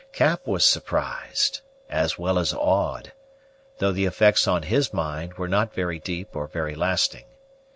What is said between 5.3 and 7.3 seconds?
were not very deep or very lasting.